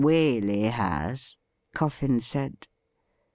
'Waley 0.01 0.71
has,' 0.71 1.37
Coffin 1.75 2.21
said. 2.21 2.65